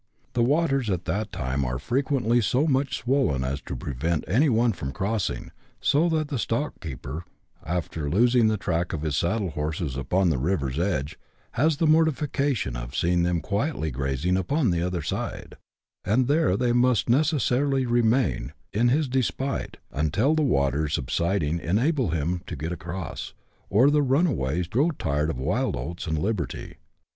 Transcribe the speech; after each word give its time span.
The 0.33 0.41
waters 0.41 0.89
at 0.89 1.05
that 1.05 1.31
time 1.31 1.63
are 1.63 1.77
frequently 1.77 2.41
so 2.41 2.65
much 2.65 2.97
swollen 2.97 3.43
as 3.43 3.61
to 3.61 3.75
prevent 3.75 4.23
any 4.27 4.49
one 4.49 4.73
from 4.73 4.91
crossing, 4.91 5.51
so 5.79 6.09
that 6.09 6.29
the 6.29 6.39
stockkeeper, 6.39 7.21
after 7.63 8.09
losing 8.09 8.47
the 8.47 8.57
track 8.57 8.93
of 8.93 9.03
his 9.03 9.15
saddle 9.15 9.51
horses 9.51 9.95
upon 9.95 10.31
the 10.31 10.39
river's 10.39 10.79
edge, 10.79 11.19
has 11.51 11.77
the 11.77 11.85
mortification 11.85 12.75
of 12.75 12.95
seeing 12.95 13.21
them 13.21 13.41
quietly 13.41 13.91
grazing 13.91 14.37
upon 14.37 14.71
the 14.71 14.81
other 14.81 15.03
side; 15.03 15.55
and 16.03 16.27
there 16.27 16.57
they 16.57 16.71
must 16.73 17.07
necessarily 17.07 17.85
remain, 17.85 18.53
in 18.73 18.87
JT 18.87 18.87
9 18.87 18.87
132 18.87 18.87
BUSH 18.87 18.87
LIFE 18.87 18.87
IN 18.87 18.87
AUSTRALIA. 18.87 18.87
[chap. 18.89 18.95
xii. 18.95 18.97
his 18.97 19.07
despite, 19.07 19.77
until 19.91 20.33
the 20.33 20.41
waters 20.41 20.93
subsiding 20.95 21.59
enable 21.59 22.09
him 22.09 22.41
to 22.47 22.55
get 22.55 22.71
across, 22.71 23.33
or 23.69 23.91
the 23.91 24.01
runaways 24.01 24.67
grow 24.67 24.89
tired 24.89 25.29
of 25.29 25.37
wild 25.37 25.75
oats 25.75 26.07
and 26.07 26.17
liberty. 26.17 26.77